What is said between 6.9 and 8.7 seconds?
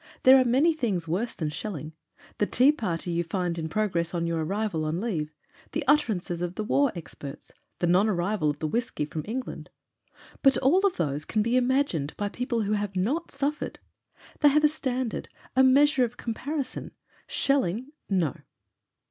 experts; the non arrival of the